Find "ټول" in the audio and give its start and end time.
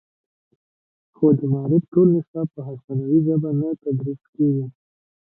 1.93-2.07